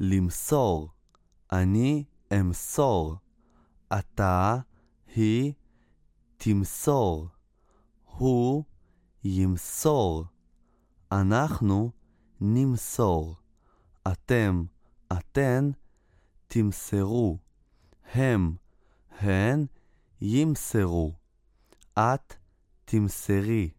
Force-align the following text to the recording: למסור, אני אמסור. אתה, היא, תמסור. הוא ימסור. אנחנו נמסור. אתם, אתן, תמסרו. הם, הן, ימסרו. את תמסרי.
למסור, 0.00 0.88
אני 1.52 2.04
אמסור. 2.40 3.16
אתה, 3.98 4.56
היא, 5.14 5.52
תמסור. 6.36 7.28
הוא 8.04 8.64
ימסור. 9.24 10.24
אנחנו 11.12 11.90
נמסור. 12.40 13.36
אתם, 14.12 14.64
אתן, 15.12 15.70
תמסרו. 16.46 17.38
הם, 18.12 18.54
הן, 19.10 19.66
ימסרו. 20.20 21.12
את 21.98 22.34
תמסרי. 22.84 23.70